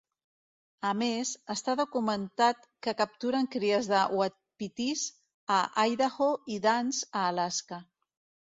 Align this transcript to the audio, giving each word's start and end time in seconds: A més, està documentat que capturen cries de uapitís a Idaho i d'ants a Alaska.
A 0.91 0.93
més, 1.01 1.33
està 1.55 1.75
documentat 1.81 2.65
que 2.87 2.95
capturen 3.03 3.45
cries 3.57 3.91
de 3.93 4.01
uapitís 4.21 5.05
a 5.59 5.61
Idaho 5.95 6.33
i 6.57 6.61
d'ants 6.67 7.05
a 7.13 7.29
Alaska. 7.31 7.83